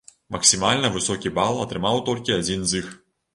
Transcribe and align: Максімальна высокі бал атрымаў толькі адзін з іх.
Максімальна 0.35 0.89
высокі 0.95 1.33
бал 1.35 1.61
атрымаў 1.67 2.01
толькі 2.09 2.37
адзін 2.39 2.67
з 2.73 2.81
іх. 2.83 2.91